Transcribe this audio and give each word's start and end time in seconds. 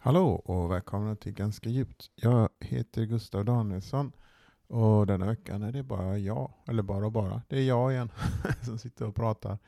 Hallå 0.00 0.28
och 0.28 0.70
välkomna 0.70 1.16
till 1.16 1.32
Ganska 1.32 1.68
djupt. 1.68 2.10
Jag 2.14 2.48
heter 2.60 3.04
Gustav 3.04 3.44
Danielsson 3.44 4.12
och 4.66 5.06
denna 5.06 5.26
veckan 5.26 5.62
är 5.62 5.72
det 5.72 5.82
bara 5.82 6.18
jag, 6.18 6.52
eller 6.66 6.82
bara 6.82 7.06
och 7.06 7.12
bara, 7.12 7.42
det 7.48 7.58
är 7.58 7.62
jag 7.62 7.92
igen 7.92 8.10
som 8.62 8.78
sitter 8.78 9.06
och 9.06 9.14
pratar. 9.14 9.58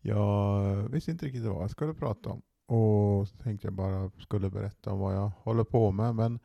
Jag 0.00 0.72
visste 0.88 1.10
inte 1.10 1.26
riktigt 1.26 1.44
vad 1.44 1.62
jag 1.62 1.70
skulle 1.70 1.94
prata 1.94 2.30
om 2.30 2.42
och 2.66 3.28
så 3.28 3.36
tänkte 3.36 3.66
jag 3.66 3.74
bara 3.74 4.10
skulle 4.18 4.50
berätta 4.50 4.92
om 4.92 4.98
vad 4.98 5.16
jag 5.16 5.32
håller 5.42 5.64
på 5.64 5.92
med. 5.92 6.14
Men 6.14 6.38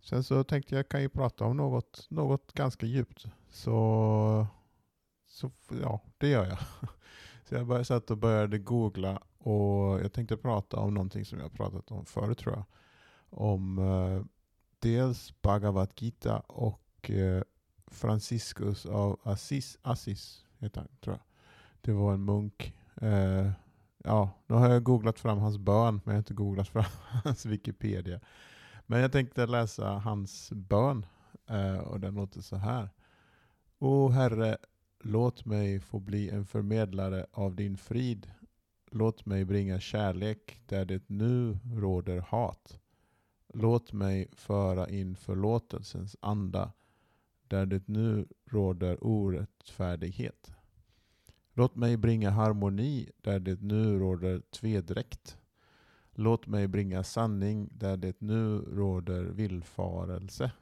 sen 0.00 0.24
så 0.24 0.44
tänkte 0.44 0.76
jag 0.76 0.88
kan 0.88 1.02
ju 1.02 1.08
prata 1.08 1.44
om 1.44 1.56
något, 1.56 2.06
något 2.10 2.52
ganska 2.52 2.86
djupt. 2.86 3.26
Så, 3.48 4.46
så 5.26 5.50
ja, 5.82 6.00
det 6.18 6.28
gör 6.28 6.44
jag. 6.44 6.58
Så 7.48 7.54
jag 7.54 7.66
började, 7.66 7.84
satt 7.84 8.10
och 8.10 8.18
började 8.18 8.58
googla 8.58 9.22
och 9.42 10.00
jag 10.00 10.12
tänkte 10.12 10.36
prata 10.36 10.76
om 10.76 10.94
någonting 10.94 11.24
som 11.24 11.38
jag 11.38 11.52
pratat 11.52 11.90
om 11.90 12.04
förut 12.06 12.38
tror 12.38 12.54
jag. 12.54 12.64
Om 13.30 13.78
eh, 13.78 14.24
dels 14.78 15.42
Bhagavad 15.42 15.90
Gita 15.96 16.38
och 16.38 17.10
eh, 17.10 17.42
Franciscus 17.86 18.86
av 18.86 19.20
Assis, 19.22 19.78
Assis 19.82 20.46
heter 20.58 20.80
han, 20.80 20.88
tror 21.00 21.16
jag. 21.16 21.24
Det 21.80 21.92
var 21.92 22.14
en 22.14 22.24
munk. 22.24 22.74
Eh, 23.00 23.50
ja, 24.04 24.30
nu 24.46 24.54
har 24.54 24.70
jag 24.70 24.82
googlat 24.82 25.18
fram 25.18 25.38
hans 25.38 25.58
bön, 25.58 25.94
men 25.94 26.02
jag 26.04 26.12
har 26.12 26.18
inte 26.18 26.34
googlat 26.34 26.68
fram 26.68 26.84
hans 27.24 27.46
Wikipedia. 27.46 28.20
Men 28.86 29.00
jag 29.00 29.12
tänkte 29.12 29.46
läsa 29.46 29.88
hans 29.88 30.52
bön 30.52 31.06
eh, 31.48 31.78
och 31.78 32.00
den 32.00 32.14
låter 32.14 32.40
så 32.40 32.56
här. 32.56 32.90
O 33.78 34.08
Herre, 34.08 34.56
låt 35.00 35.44
mig 35.44 35.80
få 35.80 35.98
bli 36.00 36.30
en 36.30 36.46
förmedlare 36.46 37.26
av 37.32 37.54
din 37.54 37.76
frid 37.76 38.30
Låt 38.94 39.26
mig 39.26 39.44
bringa 39.44 39.80
kärlek 39.80 40.60
där 40.66 40.84
det 40.84 41.08
nu 41.08 41.58
råder 41.74 42.20
hat. 42.20 42.80
Låt 43.54 43.92
mig 43.92 44.28
föra 44.32 44.88
in 44.88 45.16
förlåtelsens 45.16 46.16
anda 46.20 46.72
där 47.48 47.66
det 47.66 47.88
nu 47.88 48.26
råder 48.50 49.04
orättfärdighet. 49.04 50.52
Låt 51.52 51.76
mig 51.76 51.96
bringa 51.96 52.30
harmoni 52.30 53.10
där 53.20 53.40
det 53.40 53.62
nu 53.62 53.98
råder 53.98 54.40
tvedräkt. 54.40 55.38
Låt 56.14 56.46
mig 56.46 56.68
bringa 56.68 57.02
sanning 57.02 57.68
där 57.72 57.96
det 57.96 58.20
nu 58.20 58.58
råder 58.58 59.24
villfarelse. 59.24 60.52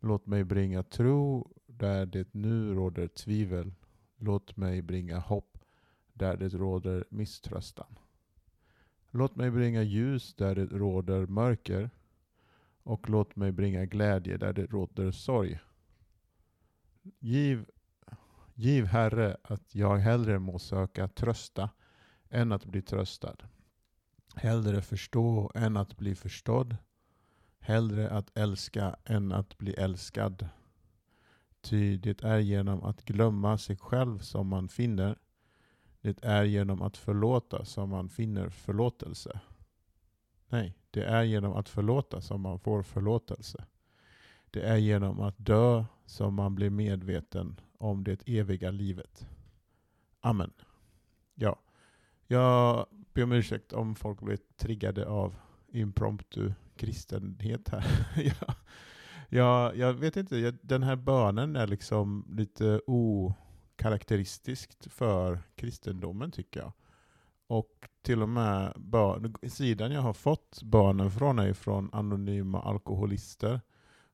Låt 0.00 0.26
mig 0.26 0.44
bringa 0.44 0.82
tro 0.82 1.52
där 1.66 2.06
det 2.06 2.34
nu 2.34 2.74
råder 2.74 3.08
tvivel. 3.08 3.72
Låt 4.16 4.56
mig 4.56 4.82
bringa 4.82 5.18
hopp 5.18 5.59
där 6.20 6.36
det 6.36 6.48
råder 6.48 7.04
misströstan. 7.10 7.98
Låt 9.10 9.36
mig 9.36 9.50
bringa 9.50 9.82
ljus 9.82 10.34
där 10.34 10.54
det 10.54 10.66
råder 10.66 11.26
mörker 11.26 11.90
och 12.82 13.08
låt 13.08 13.36
mig 13.36 13.52
bringa 13.52 13.84
glädje 13.84 14.36
där 14.36 14.52
det 14.52 14.66
råder 14.66 15.10
sorg. 15.10 15.60
Giv, 17.18 17.66
giv 18.54 18.84
Herre 18.84 19.36
att 19.42 19.74
jag 19.74 19.96
hellre 19.96 20.38
må 20.38 20.58
söka 20.58 21.08
trösta 21.08 21.70
än 22.30 22.52
att 22.52 22.64
bli 22.64 22.82
tröstad. 22.82 23.36
Hellre 24.34 24.82
förstå 24.82 25.50
än 25.54 25.76
att 25.76 25.96
bli 25.96 26.14
förstådd. 26.14 26.76
Hellre 27.58 28.10
att 28.10 28.38
älska 28.38 28.96
än 29.04 29.32
att 29.32 29.58
bli 29.58 29.72
älskad. 29.72 30.48
Ty 31.60 31.96
det 31.96 32.22
är 32.22 32.38
genom 32.38 32.82
att 32.82 33.04
glömma 33.04 33.58
sig 33.58 33.76
själv 33.76 34.18
som 34.18 34.48
man 34.48 34.68
finner 34.68 35.18
det 36.00 36.24
är 36.24 36.44
genom 36.44 36.82
att 36.82 36.96
förlåta 36.96 37.64
som 37.64 37.90
man 37.90 38.08
finner 38.08 38.48
förlåtelse. 38.48 39.40
Nej, 40.48 40.74
det 40.90 41.04
är 41.04 41.22
genom 41.22 41.52
att 41.52 41.68
förlåta 41.68 42.20
som 42.20 42.40
man 42.40 42.58
får 42.58 42.82
förlåtelse. 42.82 43.64
Det 44.50 44.62
är 44.62 44.76
genom 44.76 45.20
att 45.20 45.34
dö 45.38 45.84
som 46.06 46.34
man 46.34 46.54
blir 46.54 46.70
medveten 46.70 47.60
om 47.78 48.04
det 48.04 48.28
eviga 48.28 48.70
livet. 48.70 49.26
Amen. 50.20 50.52
Ja, 51.34 51.60
jag 52.26 52.86
ber 53.12 53.22
om 53.22 53.32
ursäkt 53.32 53.72
om 53.72 53.94
folk 53.94 54.20
blir 54.20 54.38
triggade 54.56 55.06
av 55.06 55.34
impromptu 55.68 56.52
kristenhet 56.76 57.68
här. 57.68 57.84
ja, 58.40 58.54
ja, 59.28 59.74
jag 59.74 59.92
vet 59.92 60.16
inte, 60.16 60.54
den 60.62 60.82
här 60.82 60.96
bönen 60.96 61.56
är 61.56 61.66
liksom 61.66 62.26
lite 62.30 62.80
o 62.86 63.34
karaktäristiskt 63.80 64.92
för 64.92 65.40
kristendomen 65.54 66.30
tycker 66.30 66.60
jag. 66.60 66.72
Och 67.46 67.88
till 68.02 68.22
och 68.22 68.28
med 68.28 68.72
barn, 68.76 69.34
sidan 69.48 69.92
jag 69.92 70.00
har 70.00 70.12
fått 70.12 70.62
barnen 70.62 71.10
från 71.10 71.38
är 71.38 71.52
från 71.52 71.90
anonyma 71.92 72.62
alkoholister. 72.62 73.60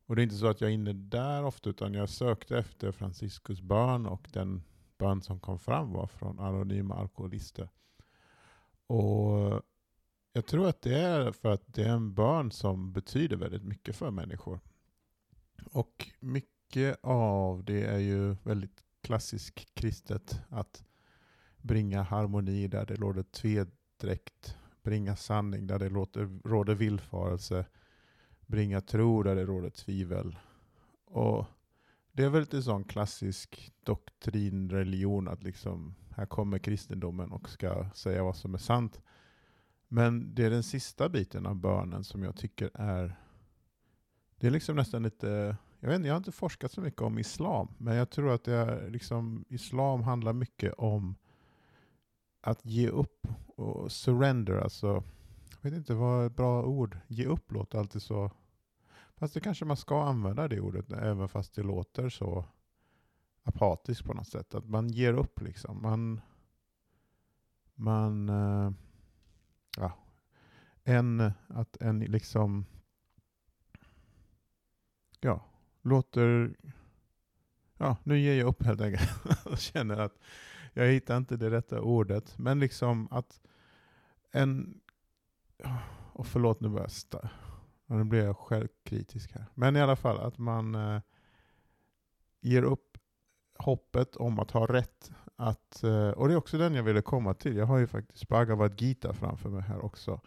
Och 0.06 0.16
det 0.16 0.22
är 0.22 0.24
inte 0.24 0.36
så 0.36 0.46
att 0.46 0.60
jag 0.60 0.70
är 0.70 0.74
inne 0.74 0.92
där 0.92 1.44
ofta, 1.44 1.70
utan 1.70 1.94
jag 1.94 2.08
sökte 2.08 2.58
efter 2.58 2.92
Franciscus 2.92 3.60
bön 3.60 4.06
och 4.06 4.28
den 4.32 4.62
bön 4.98 5.22
som 5.22 5.40
kom 5.40 5.58
fram 5.58 5.92
var 5.92 6.06
från 6.06 6.40
anonyma 6.40 6.94
alkoholister. 6.94 7.68
Och 8.86 9.62
jag 10.32 10.46
tror 10.46 10.68
att 10.68 10.82
det 10.82 10.98
är 10.98 11.32
för 11.32 11.52
att 11.52 11.62
det 11.66 11.82
är 11.82 11.92
en 11.92 12.14
bön 12.14 12.50
som 12.50 12.92
betyder 12.92 13.36
väldigt 13.36 13.64
mycket 13.64 13.96
för 13.96 14.10
människor. 14.10 14.60
Och 15.72 16.10
mycket 16.20 16.98
av 17.02 17.64
det 17.64 17.82
är 17.82 17.98
ju 17.98 18.36
väldigt 18.42 18.85
klassiskt 19.06 19.74
kristet 19.74 20.40
att 20.48 20.84
bringa 21.62 22.02
harmoni 22.02 22.68
där 22.68 22.86
det 22.86 22.94
råder 22.94 23.22
tvedräkt, 23.22 24.56
bringa 24.82 25.16
sanning 25.16 25.66
där 25.66 25.78
det 25.78 25.88
råder, 25.88 26.40
råder 26.44 26.74
villfarelse, 26.74 27.66
bringa 28.46 28.80
tro 28.80 29.22
där 29.22 29.36
det 29.36 29.44
råder 29.44 29.70
tvivel. 29.70 30.38
Och 31.04 31.44
det 32.12 32.24
är 32.24 32.28
väl 32.28 32.40
lite 32.40 32.62
sån 32.62 32.84
klassisk 32.84 33.72
doktrinreligion 33.82 35.28
att 35.28 35.42
liksom 35.42 35.94
här 36.10 36.26
kommer 36.26 36.58
kristendomen 36.58 37.32
och 37.32 37.48
ska 37.48 37.90
säga 37.94 38.22
vad 38.24 38.36
som 38.36 38.54
är 38.54 38.58
sant. 38.58 39.00
Men 39.88 40.34
det 40.34 40.44
är 40.44 40.50
den 40.50 40.62
sista 40.62 41.08
biten 41.08 41.46
av 41.46 41.56
bönen 41.56 42.04
som 42.04 42.22
jag 42.22 42.36
tycker 42.36 42.70
är 42.74 43.16
det 44.36 44.46
är 44.46 44.50
liksom 44.50 44.76
nästan 44.76 45.02
lite 45.02 45.56
jag, 45.86 45.90
vet 45.90 45.96
inte, 45.96 46.08
jag 46.08 46.14
har 46.14 46.18
inte 46.18 46.32
forskat 46.32 46.72
så 46.72 46.80
mycket 46.80 47.02
om 47.02 47.18
islam, 47.18 47.68
men 47.78 47.96
jag 47.96 48.10
tror 48.10 48.30
att 48.30 48.44
det 48.44 48.54
är, 48.54 48.90
liksom, 48.90 49.44
islam 49.48 50.02
handlar 50.02 50.32
mycket 50.32 50.72
om 50.72 51.14
att 52.40 52.64
ge 52.64 52.88
upp 52.88 53.26
och 53.56 53.92
surrender. 53.92 54.58
Alltså, 54.58 55.02
jag 55.50 55.70
vet 55.70 55.74
inte 55.74 55.94
vad 55.94 56.22
är 56.22 56.26
ett 56.26 56.36
bra 56.36 56.64
ord. 56.64 56.98
Ge 57.06 57.26
upp 57.26 57.52
låter 57.52 57.78
alltid 57.78 58.02
så... 58.02 58.30
Fast 59.16 59.34
det 59.34 59.40
kanske 59.40 59.64
man 59.64 59.76
ska 59.76 60.02
använda 60.02 60.48
det 60.48 60.60
ordet, 60.60 60.92
även 60.92 61.28
fast 61.28 61.54
det 61.54 61.62
låter 61.62 62.08
så 62.08 62.44
apatiskt 63.42 64.04
på 64.04 64.14
något 64.14 64.28
sätt. 64.28 64.54
Att 64.54 64.68
man 64.68 64.88
ger 64.88 65.12
upp 65.12 65.40
liksom. 65.40 65.82
Man... 65.82 66.20
Man... 67.74 68.28
Uh, 68.28 68.72
ja. 69.76 69.92
En, 70.84 71.32
att 71.48 71.76
en 71.82 71.98
liksom... 71.98 72.66
Ja, 75.20 75.44
låter... 75.86 76.56
Ja, 77.78 77.96
nu 78.02 78.18
ger 78.18 78.38
jag 78.38 78.48
upp 78.48 78.62
helt 78.62 78.80
enkelt. 78.80 79.10
Jag 79.44 79.58
känner 79.58 79.96
att 79.96 80.18
jag 80.72 80.86
hittar 80.86 81.16
inte 81.16 81.36
det 81.36 81.50
rätta 81.50 81.80
ordet. 81.80 82.38
Men 82.38 82.60
liksom 82.60 83.08
att 83.10 83.40
en... 84.32 84.80
Och 86.12 86.20
oh, 86.20 86.26
förlåt, 86.26 86.60
nu 86.60 86.68
börjar 86.68 86.90
jag 87.10 87.30
nu 87.86 88.04
blir 88.04 88.24
jag 88.24 88.36
självkritisk 88.36 89.32
här. 89.32 89.44
Men 89.54 89.76
i 89.76 89.80
alla 89.80 89.96
fall 89.96 90.18
att 90.18 90.38
man 90.38 90.74
eh, 90.74 91.00
ger 92.40 92.62
upp 92.62 92.98
hoppet 93.58 94.16
om 94.16 94.38
att 94.38 94.50
ha 94.50 94.66
rätt. 94.66 95.10
Att, 95.36 95.82
eh, 95.82 96.10
och 96.10 96.28
det 96.28 96.34
är 96.34 96.38
också 96.38 96.58
den 96.58 96.74
jag 96.74 96.82
ville 96.82 97.02
komma 97.02 97.34
till. 97.34 97.56
Jag 97.56 97.66
har 97.66 97.78
ju 97.78 97.86
faktiskt 97.86 98.28
Bhagavad 98.28 98.80
Gita 98.80 99.12
framför 99.12 99.48
mig 99.48 99.62
här 99.62 99.84
också. 99.84 100.20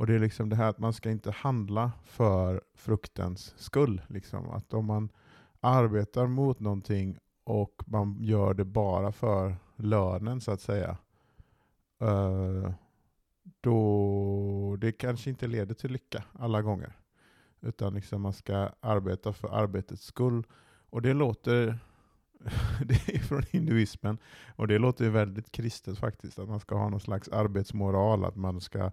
Och 0.00 0.06
det 0.06 0.14
är 0.14 0.18
liksom 0.18 0.48
det 0.48 0.56
här 0.56 0.68
att 0.68 0.78
man 0.78 0.92
ska 0.92 1.10
inte 1.10 1.30
handla 1.30 1.92
för 2.04 2.60
fruktens 2.74 3.54
skull. 3.56 4.02
Liksom. 4.08 4.50
Att 4.50 4.74
om 4.74 4.86
man 4.86 5.08
arbetar 5.60 6.26
mot 6.26 6.60
någonting 6.60 7.18
och 7.44 7.82
man 7.86 8.16
gör 8.20 8.54
det 8.54 8.64
bara 8.64 9.12
för 9.12 9.56
lönen 9.76 10.40
så 10.40 10.52
att 10.52 10.60
säga. 10.60 10.96
Eh, 12.00 12.72
då 13.60 14.76
det 14.80 14.92
kanske 14.92 15.30
inte 15.30 15.46
leder 15.46 15.74
till 15.74 15.92
lycka 15.92 16.24
alla 16.32 16.62
gånger. 16.62 16.92
Utan 17.60 17.94
liksom 17.94 18.22
man 18.22 18.32
ska 18.32 18.70
arbeta 18.80 19.32
för 19.32 19.48
arbetets 19.48 20.04
skull. 20.04 20.46
Och 20.90 21.02
det 21.02 21.14
låter 21.14 21.78
det 22.84 23.14
är 23.14 23.18
från 23.18 23.42
hinduismen. 23.50 24.18
Och 24.56 24.68
det 24.68 24.78
låter 24.78 25.10
väldigt 25.10 25.52
kristet 25.52 25.98
faktiskt. 25.98 26.38
Att 26.38 26.48
man 26.48 26.60
ska 26.60 26.74
ha 26.74 26.88
någon 26.88 27.00
slags 27.00 27.28
arbetsmoral. 27.28 28.24
Att 28.24 28.36
man 28.36 28.60
ska 28.60 28.90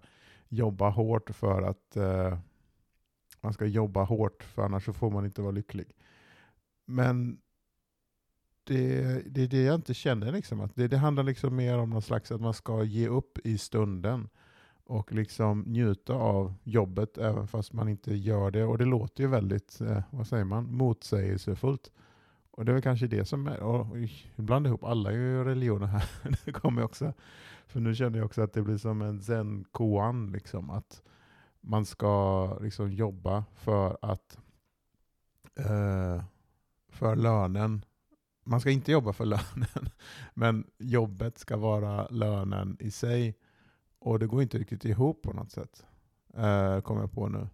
jobba 0.48 0.90
hårt 0.90 1.30
för 1.30 1.62
att 1.62 1.96
eh, 1.96 2.38
man 3.40 3.52
ska 3.52 3.64
jobba 3.66 4.04
hårt 4.04 4.42
för 4.42 4.62
annars 4.62 4.84
så 4.84 4.92
får 4.92 5.10
man 5.10 5.24
inte 5.24 5.42
vara 5.42 5.52
lycklig. 5.52 5.96
Men 6.86 7.40
det, 8.64 9.02
det 9.34 9.42
är 9.42 9.48
det 9.48 9.62
jag 9.62 9.74
inte 9.74 9.94
känner. 9.94 10.32
Liksom, 10.32 10.60
att 10.60 10.74
det, 10.74 10.88
det 10.88 10.96
handlar 10.98 11.22
liksom 11.22 11.56
mer 11.56 11.78
om 11.78 11.90
någon 11.90 12.02
slags 12.02 12.32
att 12.32 12.40
man 12.40 12.54
ska 12.54 12.84
ge 12.84 13.08
upp 13.08 13.38
i 13.44 13.58
stunden. 13.58 14.28
och 14.84 15.12
liksom 15.12 15.60
njuta 15.60 16.14
av 16.14 16.54
jobbet 16.64 17.18
även 17.18 17.48
fast 17.48 17.72
man 17.72 17.88
inte 17.88 18.14
gör 18.14 18.50
det. 18.50 18.64
Och 18.64 18.78
det 18.78 18.84
låter 18.84 19.22
ju 19.22 19.28
väldigt, 19.28 19.80
eh, 19.80 20.02
vad 20.10 20.26
säger 20.26 20.44
man, 20.44 20.64
motsägelsefullt. 20.76 21.90
Och 22.58 22.64
det 22.64 22.72
är 22.72 22.74
väl 22.74 22.82
kanske 22.82 23.06
det 23.06 23.24
som 23.24 23.46
är, 23.46 23.60
och 23.60 23.86
ibland 24.36 24.66
ihop 24.66 24.84
alla 24.84 25.10
religioner 25.10 25.86
här, 25.86 26.04
det 26.44 26.52
kommer 26.52 26.82
också, 26.82 27.12
för 27.66 27.80
nu 27.80 27.94
känner 27.94 28.18
jag 28.18 28.26
också 28.26 28.42
att 28.42 28.52
det 28.52 28.62
blir 28.62 28.76
som 28.76 29.02
en 29.02 29.22
zen 29.22 29.64
koan 29.72 30.32
liksom, 30.32 30.70
att 30.70 31.02
man 31.60 31.86
ska 31.86 32.58
liksom 32.60 32.92
jobba 32.92 33.44
för 33.54 33.98
att, 34.02 34.38
eh, 35.58 36.24
för 36.88 37.16
lönen. 37.16 37.84
Man 38.44 38.60
ska 38.60 38.70
inte 38.70 38.92
jobba 38.92 39.12
för 39.12 39.24
lönen, 39.34 39.90
men 40.34 40.64
jobbet 40.78 41.38
ska 41.38 41.56
vara 41.56 42.08
lönen 42.08 42.76
i 42.80 42.90
sig. 42.90 43.34
Och 43.98 44.18
det 44.18 44.26
går 44.26 44.42
inte 44.42 44.58
riktigt 44.58 44.84
ihop 44.84 45.22
på 45.22 45.32
något 45.32 45.50
sätt, 45.50 45.86
eh, 46.34 46.80
kommer 46.80 47.00
jag 47.00 47.12
på 47.12 47.28
nu. 47.28 47.48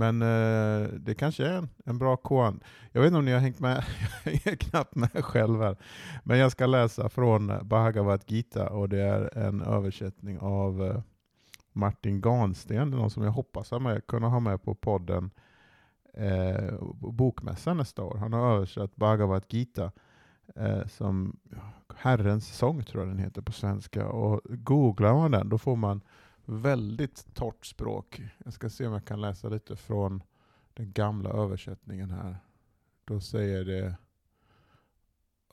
Men 0.00 0.22
eh, 0.22 0.88
det 0.88 1.14
kanske 1.14 1.46
är 1.46 1.52
en, 1.52 1.68
en 1.84 1.98
bra 1.98 2.16
koan. 2.16 2.60
Jag 2.92 3.00
vet 3.00 3.06
inte 3.06 3.18
om 3.18 3.24
ni 3.24 3.32
har 3.32 3.40
hängt 3.40 3.60
med, 3.60 3.84
jag 4.24 4.46
är 4.46 4.56
knappt 4.56 4.94
med 4.94 5.24
själv 5.24 5.62
här. 5.62 5.76
Men 6.24 6.38
jag 6.38 6.52
ska 6.52 6.66
läsa 6.66 7.08
från 7.08 7.52
Bhagavad 7.62 8.22
Gita 8.26 8.70
och 8.70 8.88
det 8.88 9.00
är 9.00 9.38
en 9.38 9.62
översättning 9.62 10.38
av 10.38 10.86
eh, 10.86 11.00
Martin 11.72 12.20
Gansten, 12.20 12.90
någon 12.90 13.10
som 13.10 13.22
jag 13.22 13.30
hoppas 13.30 13.72
med, 13.72 14.06
kunna 14.06 14.28
ha 14.28 14.40
med 14.40 14.62
på 14.62 14.74
podden 14.74 15.30
eh, 16.14 16.74
Bokmässan 16.92 17.76
nästa 17.76 18.02
år. 18.02 18.16
Han 18.16 18.32
har 18.32 18.54
översatt 18.54 18.96
Bhagavad 18.96 19.44
Gita 19.48 19.92
eh, 20.56 20.86
som 20.86 21.36
Herrens 21.96 22.56
sång 22.56 22.84
tror 22.84 23.02
jag 23.02 23.10
den 23.10 23.24
heter 23.24 23.42
på 23.42 23.52
svenska. 23.52 24.06
Och 24.08 24.40
googlar 24.44 25.14
man 25.14 25.30
den 25.30 25.48
då 25.48 25.58
får 25.58 25.76
man 25.76 26.00
väldigt 26.50 27.34
torrt 27.34 27.66
språk. 27.66 28.22
Jag 28.44 28.52
ska 28.52 28.70
se 28.70 28.86
om 28.86 28.92
jag 28.92 29.04
kan 29.04 29.20
läsa 29.20 29.48
lite 29.48 29.76
från 29.76 30.22
den 30.74 30.92
gamla 30.92 31.30
översättningen 31.30 32.10
här. 32.10 32.36
Då 33.04 33.20
säger 33.20 33.64
det 33.64 33.96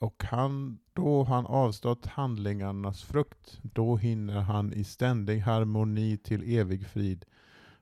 och 0.00 0.24
han, 0.24 0.78
då 0.92 1.24
han 1.24 1.46
avstått 1.46 2.06
handlingarnas 2.06 3.02
frukt, 3.02 3.60
då 3.62 3.96
hinner 3.96 4.40
han 4.40 4.72
i 4.72 4.84
ständig 4.84 5.38
harmoni 5.38 6.16
till 6.16 6.58
evig 6.58 6.86
frid. 6.86 7.24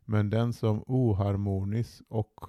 Men 0.05 0.31
den 0.31 0.53
som 0.53 0.85
oharmonisk 0.87 2.03
och 2.09 2.41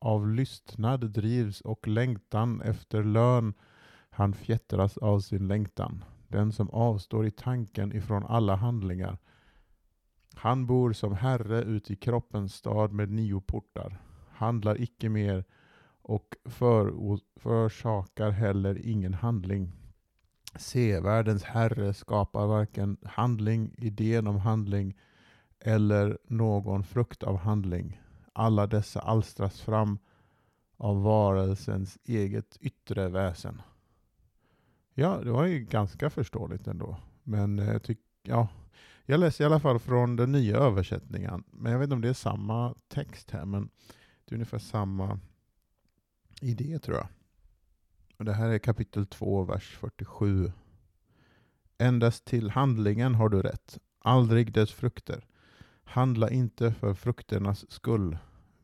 av 0.00 0.28
lystnad 0.28 1.10
drivs 1.10 1.60
och 1.60 1.88
längtan 1.88 2.60
efter 2.60 3.04
lön, 3.04 3.54
han 4.10 4.32
fjättras 4.32 4.98
av 4.98 5.20
sin 5.20 5.48
längtan. 5.48 6.04
Den 6.28 6.52
som 6.52 6.70
avstår 6.70 7.26
i 7.26 7.30
tanken 7.30 7.92
ifrån 7.96 8.24
alla 8.24 8.56
handlingar, 8.56 9.18
han 10.42 10.66
bor 10.66 10.92
som 10.92 11.14
herre 11.14 11.62
ute 11.62 11.92
i 11.92 11.96
kroppens 11.96 12.54
stad 12.54 12.92
med 12.92 13.10
nio 13.10 13.40
portar, 13.40 14.02
handlar 14.30 14.80
icke 14.80 15.08
mer 15.08 15.44
och 16.02 16.36
för, 16.44 16.92
försakar 17.36 18.30
heller 18.30 18.86
ingen 18.86 19.14
handling. 19.14 19.72
Se, 20.56 21.00
världens 21.00 21.44
herre 21.44 21.94
skapar 21.94 22.46
varken 22.46 22.96
handling, 23.02 23.74
idén 23.78 24.26
om 24.26 24.38
handling 24.38 24.98
eller 25.60 26.18
någon 26.24 26.84
frukt 26.84 27.22
av 27.22 27.36
handling. 27.36 28.00
Alla 28.32 28.66
dessa 28.66 29.00
alstras 29.00 29.60
fram 29.60 29.98
av 30.76 31.02
varelsens 31.02 31.98
eget 32.04 32.56
yttre 32.60 33.08
väsen. 33.08 33.62
Ja, 34.94 35.20
det 35.24 35.30
var 35.30 35.46
ju 35.46 35.58
ganska 35.58 36.10
förståeligt 36.10 36.66
ändå. 36.66 36.96
Men 37.22 37.58
eh, 37.58 37.72
jag 37.72 37.82
tycker, 37.82 38.04
ja, 38.22 38.48
jag 39.06 39.20
läser 39.20 39.44
i 39.44 39.46
alla 39.46 39.60
fall 39.60 39.78
från 39.78 40.16
den 40.16 40.32
nya 40.32 40.56
översättningen. 40.56 41.44
Men 41.50 41.72
jag 41.72 41.78
vet 41.78 41.86
inte 41.86 41.94
om 41.94 42.00
det 42.00 42.08
är 42.08 42.12
samma 42.12 42.74
text 42.88 43.30
här, 43.30 43.44
men 43.44 43.70
det 44.24 44.32
är 44.32 44.34
ungefär 44.34 44.58
samma 44.58 45.20
idé 46.40 46.78
tror 46.78 46.96
jag. 46.96 47.06
Och 48.16 48.24
det 48.24 48.32
här 48.32 48.48
är 48.48 48.58
kapitel 48.58 49.06
2, 49.06 49.44
vers 49.44 49.76
47. 49.80 50.52
Endast 51.78 52.24
till 52.24 52.50
handlingen 52.50 53.14
har 53.14 53.28
du 53.28 53.42
rätt, 53.42 53.78
aldrig 53.98 54.52
dess 54.52 54.72
frukter. 54.72 55.26
Handla 55.84 56.30
inte 56.30 56.72
för 56.72 56.94
frukternas 56.94 57.70
skull, 57.70 58.18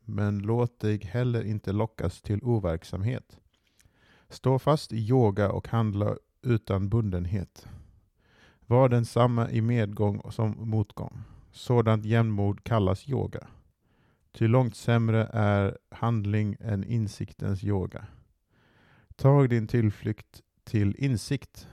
men 0.05 0.39
låt 0.39 0.79
dig 0.79 1.05
heller 1.05 1.43
inte 1.43 1.71
lockas 1.71 2.21
till 2.21 2.43
overksamhet. 2.43 3.39
Stå 4.29 4.59
fast 4.59 4.93
i 4.93 4.97
yoga 4.97 5.51
och 5.51 5.67
handla 5.67 6.15
utan 6.41 6.89
bundenhet. 6.89 7.67
Var 8.69 8.89
densamma 8.89 9.49
i 9.49 9.61
medgång 9.61 10.21
som 10.31 10.55
motgång. 10.59 11.21
Sådant 11.51 12.05
jämnmod 12.05 12.63
kallas 12.63 13.09
yoga. 13.09 13.47
Ty 14.31 14.47
långt 14.47 14.75
sämre 14.75 15.29
är 15.33 15.77
handling 15.89 16.55
än 16.59 16.83
insiktens 16.83 17.63
yoga. 17.63 18.05
Tag 19.15 19.49
din 19.49 19.67
tillflykt 19.67 20.41
till 20.63 20.95
insikt. 20.97 21.67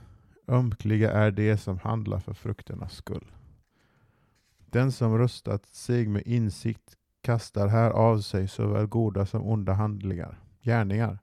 Ömkliga 0.47 1.11
är 1.11 1.31
det 1.31 1.57
som 1.57 1.79
handlar 1.79 2.19
för 2.19 2.33
frukternas 2.33 2.93
skull. 2.93 3.31
Den 4.57 4.91
som 4.91 5.17
rustat 5.17 5.65
sig 5.65 6.07
med 6.07 6.23
insikt 6.25 6.95
kastar 7.21 7.67
här 7.67 7.89
av 7.89 8.19
sig 8.19 8.47
såväl 8.47 8.87
goda 8.87 9.25
som 9.25 9.43
onda 9.43 9.73
handlingar, 9.73 10.39
gärningar. 10.61 11.19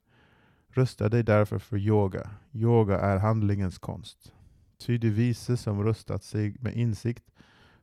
Rusta 0.68 1.08
dig 1.08 1.22
därför 1.22 1.58
för 1.58 1.76
yoga. 1.76 2.30
Yoga 2.52 3.00
är 3.00 3.18
handlingens 3.18 3.78
konst. 3.78 4.32
Ty 4.78 4.98
de 4.98 5.10
vise 5.10 5.56
som 5.56 5.82
rustat 5.84 6.24
sig 6.24 6.56
med 6.60 6.76
insikt 6.76 7.32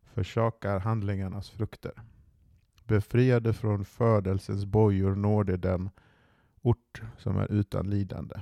försakar 0.03 0.79
handlingarnas 0.79 1.49
frukter. 1.49 1.93
Befriade 2.87 3.53
från 3.53 3.85
födelsens 3.85 4.65
bojor 4.65 5.15
når 5.15 5.43
de 5.43 5.57
den 5.57 5.89
ort 6.61 7.01
som 7.17 7.37
är 7.37 7.51
utan 7.51 7.89
lidande. 7.89 8.41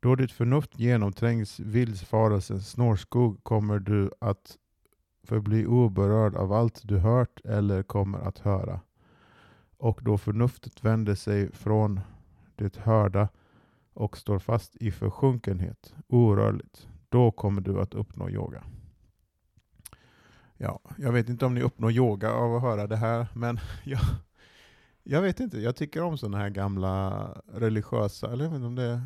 Då 0.00 0.14
ditt 0.14 0.32
förnuft 0.32 0.78
genomträngs 0.78 1.60
villfarelsens 1.60 2.70
snårskog 2.70 3.44
kommer 3.44 3.78
du 3.78 4.10
att 4.20 4.58
förbli 5.22 5.66
oberörd 5.66 6.36
av 6.36 6.52
allt 6.52 6.80
du 6.84 6.98
hört 6.98 7.40
eller 7.44 7.82
kommer 7.82 8.18
att 8.18 8.38
höra. 8.38 8.80
Och 9.76 10.00
då 10.02 10.18
förnuftet 10.18 10.84
vänder 10.84 11.14
sig 11.14 11.52
från 11.52 12.00
det 12.56 12.76
hörda 12.76 13.28
och 13.92 14.18
står 14.18 14.38
fast 14.38 14.76
i 14.76 14.90
försjunkenhet, 14.90 15.94
orörligt, 16.08 16.88
då 17.10 17.30
kommer 17.30 17.60
du 17.60 17.80
att 17.80 17.94
uppnå 17.94 18.30
yoga. 18.30 18.64
Ja, 20.56 20.80
jag 20.98 21.12
vet 21.12 21.28
inte 21.28 21.46
om 21.46 21.54
ni 21.54 21.62
uppnår 21.62 21.92
yoga 21.92 22.32
av 22.32 22.56
att 22.56 22.62
höra 22.62 22.86
det 22.86 22.96
här, 22.96 23.26
men 23.34 23.60
jag, 23.84 24.00
jag 25.02 25.22
vet 25.22 25.40
inte. 25.40 25.58
Jag 25.58 25.76
tycker 25.76 26.02
om 26.02 26.18
sådana 26.18 26.38
här 26.38 26.48
gamla 26.48 27.26
religiösa, 27.46 28.32
eller 28.32 28.44
jag 28.44 28.50
vet 28.50 28.56
inte 28.56 28.66
om 28.66 28.74
det 28.74 29.02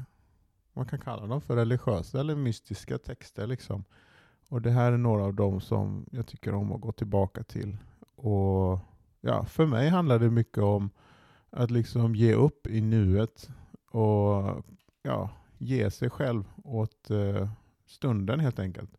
man 0.72 0.86
kan 0.86 0.98
kalla 0.98 1.26
dem 1.26 1.40
för 1.40 1.56
religiösa 1.56 2.20
eller 2.20 2.36
mystiska 2.36 2.98
texter. 2.98 3.46
Liksom. 3.46 3.84
Och 4.48 4.62
det 4.62 4.70
här 4.70 4.92
är 4.92 4.96
några 4.96 5.24
av 5.24 5.34
dem 5.34 5.60
som 5.60 6.06
jag 6.10 6.26
tycker 6.26 6.54
om 6.54 6.72
att 6.72 6.80
gå 6.80 6.92
tillbaka 6.92 7.42
till. 7.42 7.76
Och 8.16 8.78
ja, 9.20 9.44
För 9.44 9.66
mig 9.66 9.88
handlar 9.88 10.18
det 10.18 10.30
mycket 10.30 10.62
om 10.62 10.90
att 11.50 11.70
liksom 11.70 12.14
ge 12.14 12.34
upp 12.34 12.66
i 12.66 12.80
nuet 12.80 13.50
och 13.90 14.64
ja, 15.02 15.30
ge 15.58 15.90
sig 15.90 16.10
själv 16.10 16.44
åt 16.64 17.10
eh, 17.10 17.48
stunden 17.94 18.40
helt 18.40 18.58
enkelt. 18.58 18.90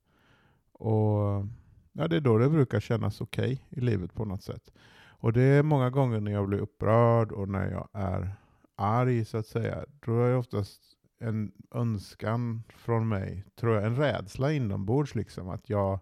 Och 0.71 1.45
ja, 1.91 2.07
det 2.07 2.15
är 2.15 2.21
då 2.21 2.37
det 2.37 2.49
brukar 2.49 2.79
kännas 2.79 3.21
okej 3.21 3.53
okay 3.53 3.79
i 3.79 3.81
livet 3.81 4.13
på 4.13 4.25
något 4.25 4.43
sätt. 4.43 4.71
Och 5.07 5.33
det 5.33 5.41
är 5.41 5.63
många 5.63 5.89
gånger 5.89 6.19
när 6.19 6.31
jag 6.31 6.47
blir 6.47 6.59
upprörd 6.59 7.31
och 7.31 7.49
när 7.49 7.71
jag 7.71 7.87
är 7.93 8.35
arg 8.75 9.25
så 9.25 9.37
att 9.37 9.47
säga, 9.47 9.85
då 10.05 10.23
är 10.23 10.29
det 10.29 10.35
oftast 10.35 10.81
en 11.19 11.51
önskan 11.71 12.63
från 12.69 13.07
mig, 13.07 13.45
tror 13.55 13.75
jag, 13.75 13.85
en 13.85 13.95
rädsla 13.95 14.51
inombords 14.51 15.15
liksom 15.15 15.49
att 15.49 15.69
jag 15.69 15.99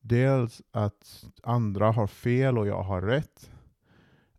dels 0.00 0.62
att 0.70 1.24
andra 1.42 1.92
har 1.92 2.06
fel 2.06 2.58
och 2.58 2.66
jag 2.66 2.82
har 2.82 3.02
rätt, 3.02 3.50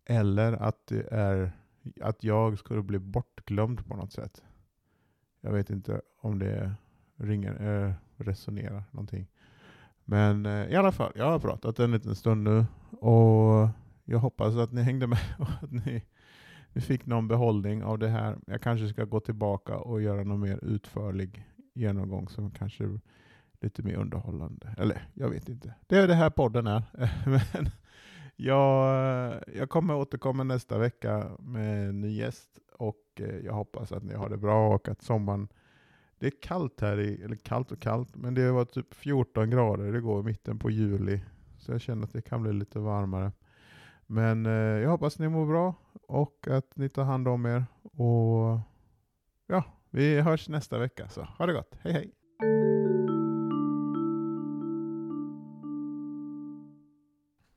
eller 0.04 0.52
att 0.52 0.86
det 0.86 1.08
är 1.10 1.52
att 2.00 2.24
jag 2.24 2.58
skulle 2.58 2.82
bli 2.82 2.98
bortglömd 2.98 3.86
på 3.86 3.96
något 3.96 4.12
sätt. 4.12 4.42
Jag 5.40 5.52
vet 5.52 5.70
inte 5.70 6.00
om 6.20 6.38
det 6.38 6.74
ringer, 7.16 7.84
eh, 7.86 7.92
resonerar 8.16 8.84
någonting. 8.90 9.26
Men 10.04 10.46
eh, 10.46 10.66
i 10.66 10.76
alla 10.76 10.92
fall, 10.92 11.12
jag 11.14 11.30
har 11.30 11.38
pratat 11.38 11.78
en 11.78 11.92
liten 11.92 12.14
stund 12.14 12.42
nu 12.42 12.66
och 13.00 13.68
jag 14.04 14.18
hoppas 14.18 14.56
att 14.56 14.72
ni 14.72 14.82
hängde 14.82 15.06
med 15.06 15.18
och 15.38 15.48
att 15.62 15.72
ni, 15.72 16.02
ni 16.72 16.80
fick 16.80 17.06
någon 17.06 17.28
behållning 17.28 17.84
av 17.84 17.98
det 17.98 18.08
här. 18.08 18.36
Jag 18.46 18.62
kanske 18.62 18.88
ska 18.88 19.04
gå 19.04 19.20
tillbaka 19.20 19.76
och 19.76 20.02
göra 20.02 20.24
någon 20.24 20.40
mer 20.40 20.64
utförlig 20.64 21.46
genomgång 21.74 22.28
som 22.28 22.50
kanske 22.50 22.84
är 22.84 23.00
lite 23.60 23.82
mer 23.82 23.94
underhållande. 23.94 24.74
Eller 24.78 25.08
jag 25.14 25.28
vet 25.28 25.48
inte. 25.48 25.74
Det 25.86 25.98
är 25.98 26.08
det 26.08 26.14
här 26.14 26.30
podden 26.30 26.66
är. 26.66 26.82
Men 27.26 27.70
jag, 28.36 29.44
jag 29.54 29.68
kommer 29.68 29.94
återkomma 29.94 30.44
nästa 30.44 30.78
vecka 30.78 31.30
med 31.38 31.88
en 31.88 32.00
ny 32.00 32.08
gäst 32.08 32.58
och 32.72 33.20
eh, 33.20 33.36
jag 33.44 33.52
hoppas 33.52 33.92
att 33.92 34.02
ni 34.02 34.14
har 34.14 34.28
det 34.28 34.36
bra 34.36 34.74
och 34.74 34.88
att 34.88 35.02
sommaren 35.02 35.48
det 36.18 36.26
är 36.26 36.42
kallt 36.42 36.80
här, 36.80 37.00
i, 37.00 37.22
eller 37.22 37.36
kallt 37.36 37.72
och 37.72 37.80
kallt, 37.80 38.16
men 38.16 38.34
det 38.34 38.52
var 38.52 38.64
typ 38.64 38.94
14 38.94 39.50
grader 39.50 39.96
igår 39.96 40.20
i 40.20 40.24
mitten 40.24 40.58
på 40.58 40.70
juli. 40.70 41.20
Så 41.58 41.72
jag 41.72 41.80
känner 41.80 42.04
att 42.04 42.12
det 42.12 42.22
kan 42.22 42.42
bli 42.42 42.52
lite 42.52 42.78
varmare. 42.78 43.32
Men 44.06 44.46
eh, 44.46 44.52
jag 44.52 44.90
hoppas 44.90 45.18
ni 45.18 45.28
mår 45.28 45.46
bra 45.46 45.74
och 46.06 46.48
att 46.50 46.76
ni 46.76 46.88
tar 46.88 47.04
hand 47.04 47.28
om 47.28 47.46
er. 47.46 47.64
Och 47.82 48.60
ja, 49.46 49.64
vi 49.90 50.20
hörs 50.20 50.48
nästa 50.48 50.78
vecka. 50.78 51.08
Så 51.08 51.22
ha 51.22 51.46
det 51.46 51.52
gott. 51.52 51.74
Hej 51.80 51.92
hej! 51.92 52.12